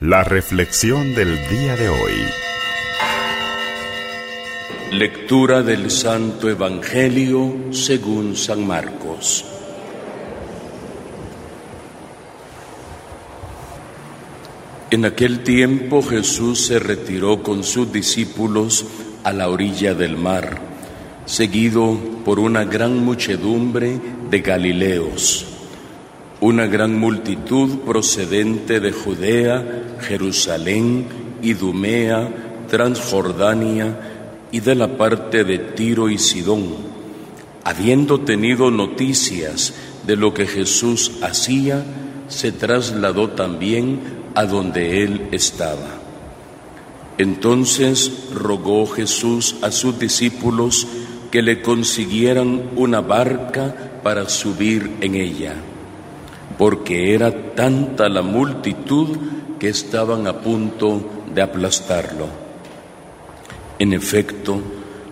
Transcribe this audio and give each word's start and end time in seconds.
La 0.00 0.22
reflexión 0.22 1.14
del 1.14 1.38
día 1.48 1.74
de 1.74 1.88
hoy. 1.88 2.12
Lectura 4.92 5.62
del 5.62 5.90
Santo 5.90 6.50
Evangelio 6.50 7.56
según 7.70 8.36
San 8.36 8.66
Marcos. 8.66 9.46
En 14.90 15.06
aquel 15.06 15.42
tiempo 15.42 16.02
Jesús 16.02 16.66
se 16.66 16.78
retiró 16.78 17.42
con 17.42 17.64
sus 17.64 17.90
discípulos 17.90 18.84
a 19.24 19.32
la 19.32 19.48
orilla 19.48 19.94
del 19.94 20.18
mar, 20.18 20.58
seguido 21.24 21.98
por 22.22 22.38
una 22.38 22.64
gran 22.64 23.02
muchedumbre 23.02 23.98
de 24.28 24.40
Galileos 24.40 25.55
una 26.40 26.66
gran 26.66 26.98
multitud 26.98 27.78
procedente 27.78 28.78
de 28.80 28.92
Judea, 28.92 29.96
Jerusalén, 30.00 31.06
Idumea, 31.42 32.28
Transjordania 32.68 33.96
y 34.52 34.60
de 34.60 34.74
la 34.74 34.98
parte 34.98 35.44
de 35.44 35.58
Tiro 35.58 36.10
y 36.10 36.18
Sidón, 36.18 36.76
habiendo 37.64 38.20
tenido 38.20 38.70
noticias 38.70 39.74
de 40.06 40.16
lo 40.16 40.34
que 40.34 40.46
Jesús 40.46 41.12
hacía, 41.22 41.82
se 42.28 42.52
trasladó 42.52 43.30
también 43.30 44.00
a 44.34 44.44
donde 44.44 45.04
él 45.04 45.28
estaba. 45.32 46.00
Entonces 47.18 48.28
rogó 48.34 48.86
Jesús 48.86 49.56
a 49.62 49.70
sus 49.70 49.98
discípulos 49.98 50.86
que 51.30 51.40
le 51.40 51.62
consiguieran 51.62 52.70
una 52.76 53.00
barca 53.00 53.74
para 54.02 54.28
subir 54.28 54.98
en 55.00 55.14
ella 55.14 55.54
porque 56.58 57.14
era 57.14 57.54
tanta 57.54 58.08
la 58.08 58.22
multitud 58.22 59.16
que 59.58 59.68
estaban 59.68 60.26
a 60.26 60.40
punto 60.40 61.00
de 61.34 61.42
aplastarlo. 61.42 62.26
En 63.78 63.92
efecto, 63.92 64.60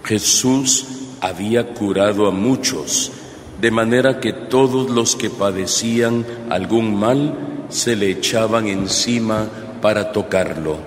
Jesús 0.04 0.86
había 1.20 1.74
curado 1.74 2.26
a 2.26 2.30
muchos, 2.30 3.12
de 3.60 3.70
manera 3.70 4.20
que 4.20 4.32
todos 4.32 4.90
los 4.90 5.16
que 5.16 5.30
padecían 5.30 6.24
algún 6.50 6.94
mal 6.98 7.66
se 7.68 7.96
le 7.96 8.10
echaban 8.10 8.66
encima 8.66 9.48
para 9.80 10.12
tocarlo. 10.12 10.78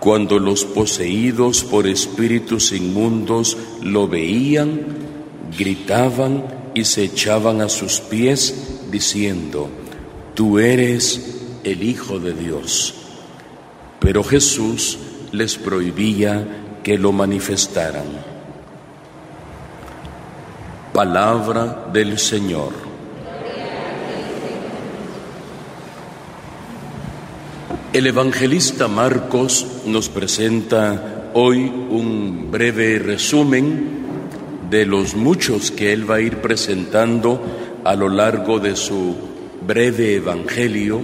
Cuando 0.00 0.38
los 0.38 0.64
poseídos 0.64 1.62
por 1.62 1.86
espíritus 1.86 2.72
inmundos 2.72 3.56
lo 3.82 4.08
veían, 4.08 4.80
gritaban 5.56 6.44
y 6.74 6.84
se 6.84 7.04
echaban 7.04 7.60
a 7.60 7.68
sus 7.68 8.00
pies 8.00 8.71
diciendo, 8.92 9.68
Tú 10.34 10.60
eres 10.60 11.40
el 11.64 11.82
Hijo 11.82 12.20
de 12.20 12.32
Dios. 12.32 12.94
Pero 13.98 14.22
Jesús 14.22 14.98
les 15.32 15.56
prohibía 15.56 16.78
que 16.82 16.98
lo 16.98 17.12
manifestaran. 17.12 18.04
Palabra 20.92 21.88
del 21.92 22.18
Señor. 22.18 22.72
El 27.92 28.06
evangelista 28.06 28.88
Marcos 28.88 29.66
nos 29.84 30.08
presenta 30.08 31.30
hoy 31.34 31.58
un 31.60 32.50
breve 32.50 32.98
resumen 32.98 34.02
de 34.70 34.86
los 34.86 35.14
muchos 35.14 35.70
que 35.70 35.92
él 35.92 36.10
va 36.10 36.14
a 36.14 36.20
ir 36.20 36.38
presentando 36.38 37.61
a 37.84 37.94
lo 37.94 38.08
largo 38.08 38.58
de 38.58 38.76
su 38.76 39.14
breve 39.66 40.16
evangelio, 40.16 41.02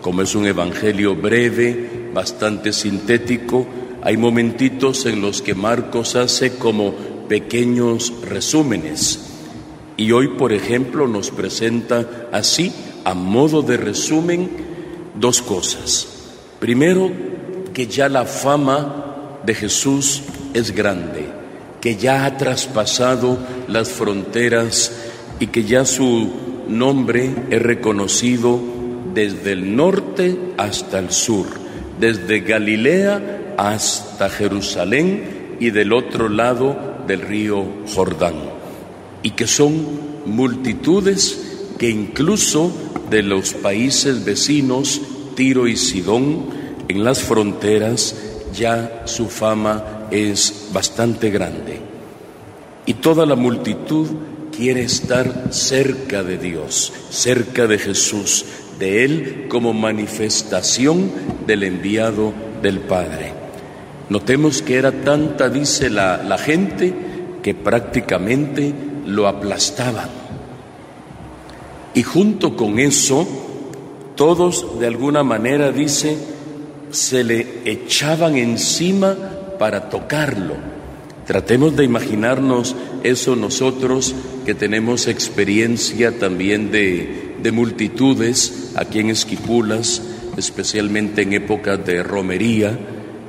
como 0.00 0.22
es 0.22 0.34
un 0.34 0.46
evangelio 0.46 1.14
breve, 1.16 2.10
bastante 2.12 2.72
sintético, 2.72 3.66
hay 4.02 4.16
momentitos 4.16 5.06
en 5.06 5.20
los 5.20 5.42
que 5.42 5.54
Marcos 5.54 6.16
hace 6.16 6.56
como 6.56 6.94
pequeños 7.28 8.12
resúmenes. 8.22 9.32
Y 9.96 10.12
hoy, 10.12 10.28
por 10.28 10.52
ejemplo, 10.52 11.08
nos 11.08 11.30
presenta 11.30 12.28
así, 12.32 12.72
a 13.04 13.14
modo 13.14 13.62
de 13.62 13.76
resumen, 13.76 14.48
dos 15.18 15.42
cosas. 15.42 16.06
Primero, 16.60 17.10
que 17.72 17.86
ya 17.86 18.08
la 18.08 18.24
fama 18.24 19.40
de 19.44 19.54
Jesús 19.54 20.22
es 20.54 20.72
grande, 20.72 21.26
que 21.80 21.96
ya 21.96 22.24
ha 22.24 22.36
traspasado 22.36 23.38
las 23.68 23.90
fronteras 23.90 24.92
y 25.40 25.48
que 25.48 25.64
ya 25.64 25.84
su 25.84 26.30
nombre 26.68 27.34
es 27.50 27.62
reconocido 27.62 28.60
desde 29.14 29.52
el 29.52 29.76
norte 29.76 30.36
hasta 30.56 30.98
el 30.98 31.10
sur, 31.10 31.46
desde 32.00 32.40
Galilea 32.40 33.54
hasta 33.56 34.28
Jerusalén 34.28 35.56
y 35.60 35.70
del 35.70 35.92
otro 35.92 36.28
lado 36.28 36.76
del 37.06 37.22
río 37.22 37.64
Jordán, 37.94 38.34
y 39.22 39.30
que 39.30 39.46
son 39.46 39.86
multitudes 40.26 41.72
que 41.78 41.88
incluso 41.88 42.72
de 43.10 43.22
los 43.22 43.54
países 43.54 44.24
vecinos, 44.24 45.00
Tiro 45.34 45.68
y 45.68 45.76
Sidón, 45.76 46.46
en 46.88 47.04
las 47.04 47.20
fronteras, 47.20 48.16
ya 48.54 49.02
su 49.06 49.28
fama 49.28 50.06
es 50.10 50.70
bastante 50.72 51.30
grande. 51.30 51.80
Y 52.86 52.94
toda 52.94 53.26
la 53.26 53.34
multitud 53.34 54.08
quiere 54.56 54.82
estar 54.82 55.48
cerca 55.50 56.22
de 56.22 56.38
Dios, 56.38 56.92
cerca 57.10 57.66
de 57.66 57.78
Jesús, 57.78 58.44
de 58.78 59.04
Él 59.04 59.46
como 59.48 59.74
manifestación 59.74 61.10
del 61.46 61.62
enviado 61.64 62.32
del 62.62 62.80
Padre. 62.80 63.32
Notemos 64.08 64.62
que 64.62 64.76
era 64.76 64.92
tanta, 64.92 65.50
dice 65.50 65.90
la, 65.90 66.22
la 66.22 66.38
gente, 66.38 66.94
que 67.42 67.54
prácticamente 67.54 68.72
lo 69.04 69.28
aplastaban. 69.28 70.08
Y 71.94 72.02
junto 72.02 72.56
con 72.56 72.78
eso, 72.78 73.26
todos 74.14 74.78
de 74.78 74.86
alguna 74.86 75.22
manera, 75.22 75.70
dice, 75.70 76.16
se 76.90 77.24
le 77.24 77.60
echaban 77.64 78.36
encima 78.36 79.16
para 79.58 79.88
tocarlo. 79.88 80.54
Tratemos 81.26 81.76
de 81.76 81.84
imaginarnos 81.84 82.76
eso 83.02 83.34
nosotros 83.34 84.14
que 84.46 84.54
tenemos 84.54 85.08
experiencia 85.08 86.20
también 86.20 86.70
de, 86.70 87.34
de 87.42 87.50
multitudes 87.50 88.70
aquí 88.76 89.00
en 89.00 89.10
Esquipulas, 89.10 90.00
especialmente 90.36 91.22
en 91.22 91.32
épocas 91.32 91.84
de 91.84 92.04
romería, 92.04 92.78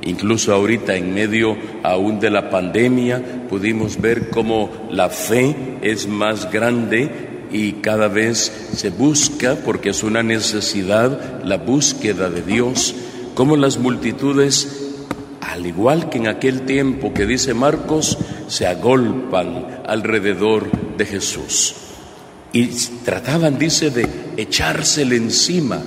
incluso 0.02 0.54
ahorita 0.54 0.94
en 0.94 1.12
medio 1.12 1.56
aún 1.82 2.20
de 2.20 2.30
la 2.30 2.50
pandemia, 2.50 3.46
pudimos 3.48 4.00
ver 4.00 4.30
cómo 4.30 4.70
la 4.92 5.08
fe 5.08 5.56
es 5.82 6.06
más 6.06 6.52
grande 6.52 7.10
y 7.50 7.72
cada 7.72 8.06
vez 8.06 8.68
se 8.74 8.90
busca, 8.90 9.56
porque 9.56 9.90
es 9.90 10.04
una 10.04 10.22
necesidad, 10.22 11.42
la 11.42 11.56
búsqueda 11.56 12.30
de 12.30 12.42
Dios, 12.42 12.94
cómo 13.34 13.56
las 13.56 13.76
multitudes 13.78 14.87
al 15.48 15.66
igual 15.66 16.10
que 16.10 16.18
en 16.18 16.28
aquel 16.28 16.62
tiempo 16.62 17.14
que 17.14 17.26
dice 17.26 17.54
Marcos, 17.54 18.18
se 18.48 18.66
agolpan 18.66 19.82
alrededor 19.86 20.70
de 20.96 21.06
Jesús. 21.06 21.74
Y 22.52 22.66
trataban, 23.04 23.58
dice, 23.58 23.90
de 23.90 24.06
echársele 24.36 25.16
encima 25.16 25.82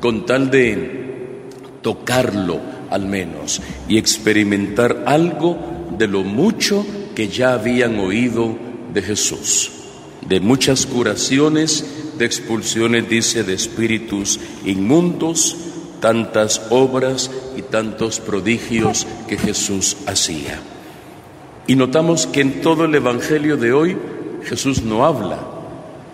con 0.00 0.26
tal 0.26 0.50
de 0.50 1.48
tocarlo 1.82 2.60
al 2.90 3.06
menos 3.06 3.60
y 3.88 3.98
experimentar 3.98 5.04
algo 5.06 5.58
de 5.98 6.06
lo 6.06 6.22
mucho 6.22 6.86
que 7.14 7.28
ya 7.28 7.54
habían 7.54 7.98
oído 7.98 8.56
de 8.92 9.02
Jesús, 9.02 9.70
de 10.26 10.40
muchas 10.40 10.86
curaciones, 10.86 11.84
de 12.18 12.24
expulsiones, 12.24 13.08
dice, 13.08 13.44
de 13.44 13.54
espíritus 13.54 14.40
inmundos, 14.64 15.56
tantas 16.00 16.62
obras 16.70 17.30
y 17.56 17.62
tantos 17.62 18.20
prodigios 18.20 19.06
que 19.28 19.38
Jesús 19.38 19.96
hacía. 20.06 20.60
Y 21.66 21.76
notamos 21.76 22.26
que 22.26 22.40
en 22.40 22.60
todo 22.60 22.84
el 22.84 22.94
Evangelio 22.94 23.56
de 23.56 23.72
hoy 23.72 23.96
Jesús 24.44 24.82
no 24.82 25.04
habla. 25.04 25.38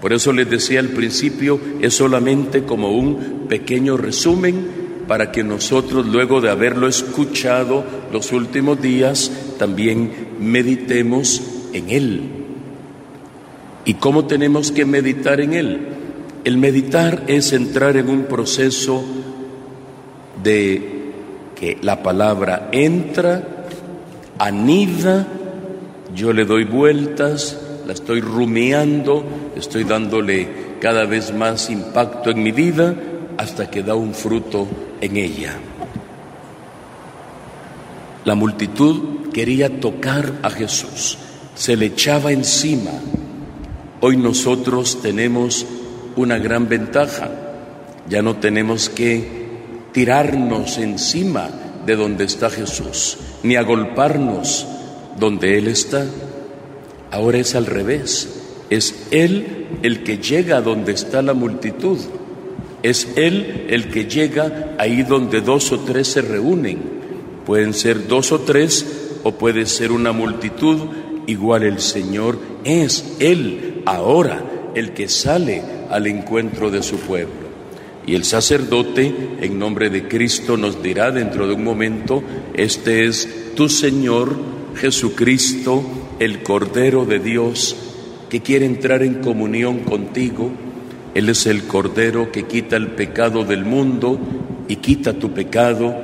Por 0.01 0.13
eso 0.13 0.33
les 0.33 0.49
decía 0.49 0.81
al 0.81 0.89
principio, 0.89 1.61
es 1.81 1.95
solamente 1.95 2.63
como 2.63 2.91
un 2.91 3.47
pequeño 3.49 3.97
resumen 3.97 4.81
para 5.07 5.33
que 5.33 5.43
nosotros, 5.43 6.07
luego 6.07 6.41
de 6.41 6.51
haberlo 6.51 6.87
escuchado 6.87 7.85
los 8.13 8.33
últimos 8.33 8.81
días, 8.81 9.31
también 9.59 10.29
meditemos 10.39 11.43
en 11.73 11.91
Él. 11.91 12.21
¿Y 13.85 13.95
cómo 13.95 14.27
tenemos 14.27 14.71
que 14.71 14.85
meditar 14.85 15.41
en 15.41 15.55
Él? 15.55 15.89
El 16.45 16.57
meditar 16.59 17.25
es 17.27 17.53
entrar 17.53 17.97
en 17.97 18.09
un 18.09 18.25
proceso 18.25 19.05
de 20.43 21.00
que 21.61 21.77
la 21.83 22.03
palabra 22.03 22.71
entra, 22.73 23.67
anida, 24.39 25.27
yo 26.17 26.33
le 26.33 26.47
doy 26.47 26.65
vueltas, 26.65 27.61
la 27.87 27.93
estoy 27.93 28.23
rumiando, 28.23 29.23
estoy 29.55 29.85
dándole 29.85 30.49
cada 30.81 31.05
vez 31.05 31.35
más 31.35 31.69
impacto 31.69 32.31
en 32.31 32.43
mi 32.43 32.51
vida 32.51 32.95
hasta 33.37 33.71
que 33.71 33.83
da 33.83 33.95
un 33.95 34.15
fruto 34.15 34.67
en 35.03 35.19
ella. 35.19 35.59
La 38.25 38.35
multitud 38.35 39.31
quería 39.31 39.81
tocar 39.81 40.33
a 40.43 40.49
Jesús, 40.49 41.19
se 41.55 41.77
le 41.77 41.87
echaba 41.87 42.33
encima. 42.33 42.93
Hoy 44.01 44.17
nosotros 44.17 45.03
tenemos 45.03 45.67
una 46.17 46.39
gran 46.39 46.71
ventaja, 46.71 47.31
ya 48.09 48.23
no 48.23 48.37
tenemos 48.37 48.89
que 48.89 49.40
tirarnos 49.93 50.79
encima 50.79 51.51
de 51.87 51.97
donde 51.97 52.25
está 52.25 52.51
Jesús, 52.51 53.19
ni 53.43 53.57
agolparnos 53.57 54.67
donde 55.19 55.59
Él 55.59 55.69
está. 55.69 56.07
Ahora 57.11 57.39
es 57.39 57.55
al 57.55 57.67
revés, 57.67 58.41
es 58.71 59.07
Él 59.11 59.67
el 59.83 60.03
que 60.03 60.19
llega 60.19 60.59
a 60.59 60.63
donde 60.63 60.93
está 60.93 61.23
la 61.23 61.35
multitud, 61.35 61.99
es 62.83 63.09
Él 63.17 63.67
el 63.69 63.91
que 63.91 64.07
llega 64.07 64.75
ahí 64.79 65.03
donde 65.03 65.41
dos 65.41 65.73
o 65.73 65.81
tres 65.81 66.09
se 66.09 66.23
reúnen 66.23 67.01
Pueden 67.51 67.75
ser 67.75 68.07
dos 68.07 68.31
o 68.31 68.43
tres 68.43 68.87
o 69.25 69.33
puede 69.33 69.67
ser 69.67 69.93
una 69.93 70.13
multitud, 70.13 70.79
igual 71.27 71.65
el 71.65 71.81
Señor 71.81 72.39
es 72.63 73.17
Él 73.19 73.83
ahora 73.87 74.71
el 74.75 74.93
que 74.93 75.09
sale 75.09 75.63
al 75.91 76.07
encuentro 76.07 76.71
de 76.71 76.83
su 76.83 76.99
pueblo. 76.99 77.40
Y 78.11 78.17
el 78.17 78.25
sacerdote, 78.25 79.15
en 79.41 79.57
nombre 79.57 79.89
de 79.89 80.09
Cristo, 80.09 80.57
nos 80.57 80.83
dirá 80.83 81.13
dentro 81.13 81.47
de 81.47 81.55
un 81.55 81.63
momento, 81.63 82.25
este 82.55 83.07
es 83.07 83.55
tu 83.55 83.69
Señor 83.69 84.37
Jesucristo, 84.75 85.85
el 86.19 86.43
Cordero 86.43 87.05
de 87.05 87.21
Dios, 87.21 87.77
que 88.29 88.41
quiere 88.41 88.67
entrar 88.67 89.05
en 89.05 89.23
comunión 89.23 89.85
contigo. 89.85 90.51
Él 91.15 91.29
es 91.29 91.47
el 91.47 91.69
Cordero 91.69 92.33
que 92.33 92.49
quita 92.49 92.75
el 92.75 92.89
pecado 92.89 93.45
del 93.45 93.65
mundo 93.65 94.19
y 94.67 94.75
quita 94.79 95.13
tu 95.13 95.31
pecado 95.31 95.95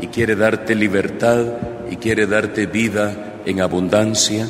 y 0.00 0.08
quiere 0.08 0.34
darte 0.34 0.74
libertad 0.74 1.46
y 1.88 1.94
quiere 1.94 2.26
darte 2.26 2.66
vida 2.66 3.36
en 3.46 3.60
abundancia. 3.60 4.48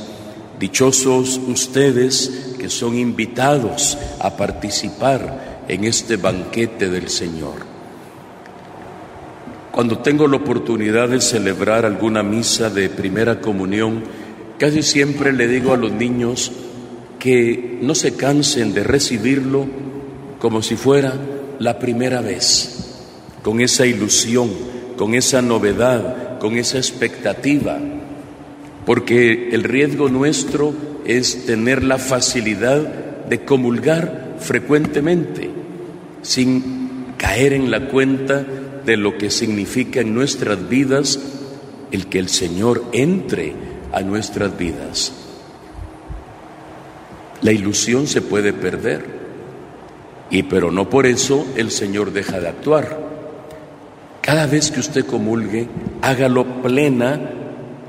Dichosos 0.59 1.39
ustedes 1.47 2.55
que 2.59 2.71
son 2.71 2.97
invitados 2.97 3.99
a 4.19 4.35
participar 4.35 5.52
en 5.69 5.85
este 5.85 6.17
banquete 6.17 6.89
del 6.89 7.09
Señor. 7.09 7.73
Cuando 9.71 9.99
tengo 9.99 10.29
la 10.29 10.37
oportunidad 10.37 11.09
de 11.09 11.21
celebrar 11.21 11.87
alguna 11.87 12.23
misa 12.23 12.69
de 12.69 12.91
primera 12.91 13.41
comunión, 13.41 14.03
casi 14.59 14.83
siempre 14.83 15.33
le 15.33 15.49
digo 15.49 15.73
a 15.73 15.79
los 15.79 15.93
niños 15.93 16.53
que 17.19 17.79
no 17.81 17.95
se 17.95 18.15
cansen 18.17 18.75
de 18.75 18.85
recibirlo 18.85 19.67
como 20.39 20.63
si 20.63 20.77
fuera 20.77 21.15
la 21.59 21.79
primera 21.79 22.21
vez, 22.21 22.99
con 23.43 23.61
esa 23.61 23.87
ilusión 23.87 24.73
con 24.97 25.15
esa 25.15 25.43
novedad, 25.43 26.39
con 26.39 26.57
esa 26.57 26.79
expectativa, 26.79 27.79
porque 28.87 29.49
el 29.51 29.65
riesgo 29.65 30.09
nuestro 30.09 30.73
es 31.05 31.47
tener 31.47 31.83
la 31.83 31.99
facilidad 31.99 32.81
de 33.29 33.45
comulgar 33.45 34.37
frecuentemente, 34.39 35.51
sin 36.23 37.15
caer 37.19 37.53
en 37.53 37.71
la 37.71 37.89
cuenta 37.89 38.45
de 38.85 38.97
lo 38.97 39.19
que 39.19 39.31
significa 39.31 40.01
en 40.01 40.15
nuestras 40.15 40.69
vidas 40.69 41.19
el 41.91 42.07
que 42.07 42.19
el 42.19 42.29
Señor 42.29 42.85
entre 42.93 43.55
a 43.93 44.01
nuestras 44.01 44.57
vidas. 44.57 45.13
La 47.43 47.53
ilusión 47.53 48.07
se 48.07 48.23
puede 48.23 48.53
perder, 48.53 49.05
y 50.31 50.45
pero 50.45 50.71
no 50.71 50.89
por 50.89 51.07
eso 51.07 51.47
el 51.57 51.71
Señor 51.71 52.13
deja 52.13 52.41
de 52.41 52.49
actuar. 52.49 52.99
Cada 54.23 54.47
vez 54.47 54.71
que 54.71 54.81
usted 54.81 55.05
comulgue, 55.05 55.69
hágalo 56.01 56.63
plena, 56.63 57.21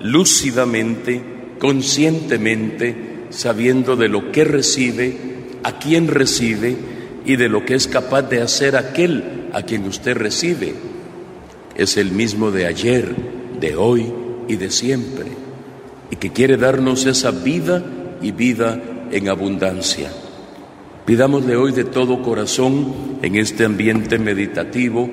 lúcidamente, 0.02 1.22
conscientemente, 1.60 3.26
sabiendo 3.30 3.96
de 3.96 4.10
lo 4.10 4.32
que 4.32 4.44
recibe, 4.44 5.18
a 5.64 5.80
quién 5.80 6.08
recibe 6.08 6.76
y 7.26 7.36
de 7.36 7.50
lo 7.50 7.66
que 7.66 7.76
es 7.76 7.88
capaz 7.88 8.24
de 8.24 8.42
hacer 8.42 8.76
aquel 8.76 9.50
a 9.54 9.64
quien 9.64 9.86
usted 9.86 10.16
recibe. 10.16 10.76
Es 11.76 11.98
el 11.98 12.12
mismo 12.12 12.52
de 12.52 12.66
ayer, 12.66 13.16
de 13.60 13.76
hoy 13.76 14.12
y 14.48 14.56
de 14.56 14.70
siempre, 14.70 15.28
y 16.12 16.16
que 16.18 16.32
quiere 16.32 16.58
darnos 16.58 17.06
esa 17.06 17.32
vida 17.32 17.84
y 18.22 18.32
vida 18.32 18.82
en 19.12 19.30
abundancia. 19.30 20.12
Pidámosle 21.06 21.56
hoy 21.56 21.72
de 21.72 21.84
todo 21.84 22.22
corazón, 22.22 22.94
en 23.22 23.36
este 23.36 23.66
ambiente 23.66 24.20
meditativo, 24.20 25.10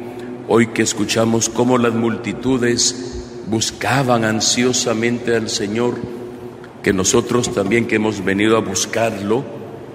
Hoy 0.52 0.66
que 0.66 0.82
escuchamos 0.82 1.48
cómo 1.48 1.78
las 1.78 1.94
multitudes 1.94 3.44
buscaban 3.46 4.24
ansiosamente 4.24 5.36
al 5.36 5.48
Señor, 5.48 5.94
que 6.82 6.92
nosotros 6.92 7.54
también 7.54 7.86
que 7.86 7.94
hemos 7.94 8.24
venido 8.24 8.56
a 8.56 8.60
buscarlo, 8.60 9.44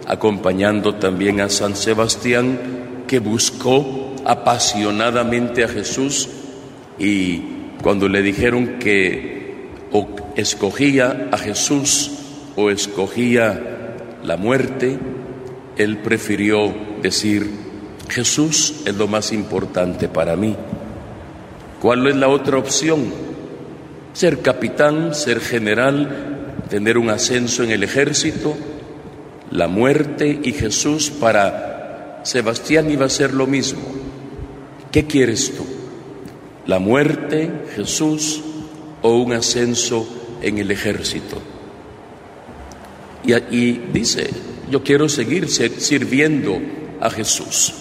acompañando 0.07 0.95
también 0.95 1.41
a 1.41 1.49
San 1.49 1.75
Sebastián, 1.75 3.03
que 3.07 3.19
buscó 3.19 4.15
apasionadamente 4.25 5.63
a 5.63 5.67
Jesús 5.67 6.29
y 6.97 7.41
cuando 7.81 8.07
le 8.07 8.21
dijeron 8.21 8.79
que 8.79 9.69
o 9.91 10.07
escogía 10.35 11.29
a 11.31 11.37
Jesús 11.37 12.11
o 12.55 12.69
escogía 12.69 13.95
la 14.23 14.37
muerte, 14.37 14.97
él 15.77 15.97
prefirió 15.97 16.73
decir, 17.01 17.49
Jesús 18.09 18.81
es 18.85 18.95
lo 18.95 19.07
más 19.07 19.31
importante 19.31 20.07
para 20.07 20.35
mí. 20.35 20.55
¿Cuál 21.81 22.07
es 22.07 22.15
la 22.15 22.27
otra 22.27 22.57
opción? 22.57 23.13
Ser 24.13 24.41
capitán, 24.41 25.13
ser 25.13 25.39
general, 25.39 26.63
tener 26.69 26.97
un 26.97 27.09
ascenso 27.09 27.63
en 27.63 27.71
el 27.71 27.83
ejército, 27.83 28.55
la 29.51 29.67
muerte 29.67 30.39
y 30.43 30.51
Jesús 30.53 31.09
para 31.09 32.21
Sebastián 32.23 32.89
iba 32.89 33.05
a 33.05 33.09
ser 33.09 33.33
lo 33.33 33.47
mismo. 33.47 33.81
¿Qué 34.91 35.05
quieres 35.05 35.55
tú? 35.55 35.65
¿La 36.65 36.79
muerte, 36.79 37.51
Jesús 37.75 38.41
o 39.01 39.17
un 39.17 39.33
ascenso 39.33 40.07
en 40.41 40.57
el 40.57 40.71
ejército? 40.71 41.37
Y, 43.23 43.33
y 43.33 43.87
dice, 43.93 44.29
yo 44.71 44.83
quiero 44.83 45.09
seguir 45.09 45.47
sirviendo 45.49 46.59
a 46.99 47.09
Jesús. 47.09 47.73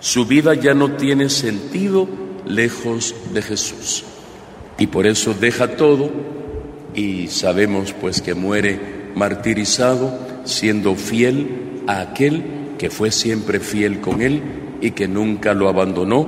Su 0.00 0.26
vida 0.26 0.54
ya 0.54 0.74
no 0.74 0.96
tiene 0.96 1.30
sentido 1.30 2.08
lejos 2.46 3.14
de 3.32 3.42
Jesús. 3.42 4.04
Y 4.78 4.88
por 4.88 5.06
eso 5.06 5.34
deja 5.34 5.76
todo 5.76 6.10
y 6.94 7.28
sabemos 7.28 7.92
pues 8.00 8.20
que 8.20 8.34
muere 8.34 9.10
martirizado 9.14 10.23
siendo 10.44 10.94
fiel 10.94 11.82
a 11.86 12.00
aquel 12.00 12.42
que 12.78 12.90
fue 12.90 13.10
siempre 13.10 13.60
fiel 13.60 14.00
con 14.00 14.22
él 14.22 14.42
y 14.80 14.92
que 14.92 15.08
nunca 15.08 15.54
lo 15.54 15.68
abandonó, 15.68 16.26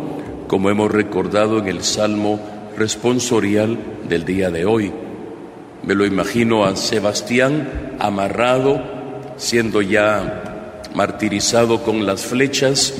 como 0.49 0.71
hemos 0.71 0.91
recordado 0.91 1.59
en 1.59 1.67
el 1.69 1.83
Salmo 1.83 2.41
responsorial 2.77 3.79
del 4.09 4.25
día 4.25 4.51
de 4.51 4.65
hoy. 4.65 4.93
Me 5.83 5.95
lo 5.95 6.07
imagino 6.07 6.65
a 6.65 6.77
Sebastián 6.77 7.97
amarrado, 7.99 8.83
siendo 9.37 9.83
ya 9.83 10.83
martirizado 10.95 11.83
con 11.83 12.07
las 12.07 12.25
flechas, 12.25 12.95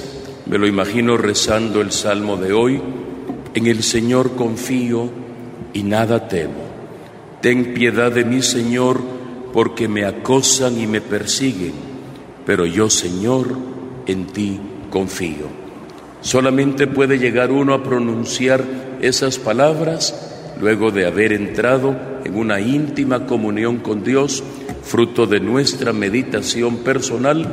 me 0.47 0.59
lo 0.59 0.67
imagino 0.67 1.17
rezando 1.17 1.81
el 1.81 1.93
salmo 1.93 2.37
de 2.37 2.53
hoy, 2.53 2.81
en 3.55 3.67
el 3.67 3.83
Señor 3.83 4.37
confío 4.37 5.11
y 5.73 5.83
nada 5.83 6.29
temo. 6.29 6.67
Ten 7.41 7.75
piedad 7.75 8.13
de 8.13 8.25
mí, 8.25 8.43
Señor, 8.43 9.01
porque 9.57 9.89
me 9.89 10.05
acosan 10.05 10.79
y 10.79 10.87
me 10.87 11.01
persiguen, 11.01 11.73
pero 12.45 12.67
yo, 12.67 12.91
Señor, 12.91 13.57
en 14.07 14.27
ti 14.27 14.61
confío. 14.91 15.47
Solamente 16.21 16.87
puede 16.87 17.19
llegar 17.19 17.51
uno 17.51 17.73
a 17.73 17.83
pronunciar 17.83 18.63
esas 19.01 19.39
palabras 19.39 20.53
luego 20.61 20.91
de 20.91 21.07
haber 21.07 21.33
entrado 21.33 21.97
en 22.23 22.37
una 22.37 22.61
íntima 22.61 23.25
comunión 23.25 23.79
con 23.79 24.05
Dios, 24.05 24.45
fruto 24.83 25.27
de 25.27 25.41
nuestra 25.41 25.95
meditación 25.95 26.81
personal 26.85 27.47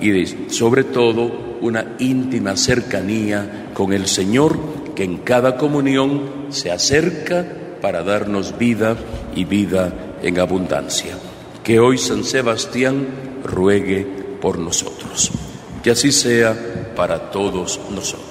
y 0.00 0.50
sobre 0.50 0.82
todo 0.82 1.58
una 1.60 1.94
íntima 1.98 2.56
cercanía 2.56 3.66
con 3.74 3.92
el 3.92 4.06
Señor 4.06 4.58
que 4.96 5.04
en 5.04 5.18
cada 5.18 5.58
comunión 5.58 6.46
se 6.48 6.70
acerca 6.70 7.44
para 7.82 8.02
darnos 8.02 8.56
vida 8.56 8.96
y 9.36 9.44
vida 9.44 9.92
en 10.22 10.38
abundancia. 10.38 11.29
Que 11.64 11.78
hoy 11.78 11.98
San 11.98 12.24
Sebastián 12.24 13.08
ruegue 13.44 14.06
por 14.40 14.58
nosotros. 14.58 15.30
Que 15.82 15.90
así 15.90 16.12
sea 16.12 16.92
para 16.96 17.30
todos 17.30 17.80
nosotros. 17.90 18.29